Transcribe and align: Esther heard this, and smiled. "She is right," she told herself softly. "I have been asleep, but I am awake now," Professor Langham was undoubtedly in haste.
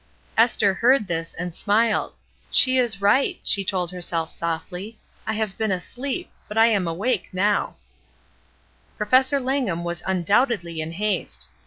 Esther 0.35 0.73
heard 0.73 1.05
this, 1.05 1.35
and 1.35 1.53
smiled. 1.55 2.17
"She 2.49 2.79
is 2.79 3.01
right," 3.01 3.39
she 3.43 3.63
told 3.63 3.91
herself 3.91 4.31
softly. 4.31 4.97
"I 5.27 5.33
have 5.33 5.59
been 5.59 5.69
asleep, 5.71 6.31
but 6.47 6.57
I 6.57 6.65
am 6.69 6.87
awake 6.87 7.29
now," 7.31 7.75
Professor 8.97 9.39
Langham 9.39 9.83
was 9.83 10.01
undoubtedly 10.07 10.81
in 10.81 10.93
haste. 10.93 11.49